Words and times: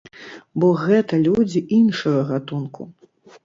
Бо 0.63 0.69
гэта 0.85 1.21
людзі 1.27 1.63
іншага 1.83 2.27
гатунку. 2.33 2.93